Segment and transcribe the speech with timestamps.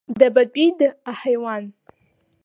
[0.19, 1.63] Дабатәида аҳаиуан?!